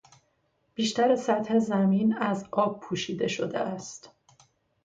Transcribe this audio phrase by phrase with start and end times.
[0.75, 4.09] بیشتر سطح زمین از آب پوشیده شده است.